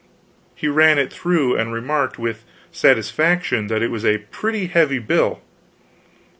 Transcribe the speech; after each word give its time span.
He 0.55 0.67
ran 0.67 0.97
it 0.97 1.13
through, 1.13 1.55
and 1.55 1.71
remarked 1.71 2.17
with 2.17 2.43
satisfaction 2.71 3.67
that 3.67 3.83
it 3.83 3.91
was 3.91 4.03
a 4.03 4.17
pretty 4.31 4.65
heavy 4.65 4.97
bill. 4.97 5.41